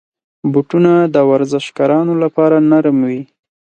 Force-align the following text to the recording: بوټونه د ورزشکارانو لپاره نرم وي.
بوټونه 0.51 0.91
د 1.13 1.15
ورزشکارانو 1.31 2.13
لپاره 2.23 2.55
نرم 2.69 2.97
وي. 3.07 3.21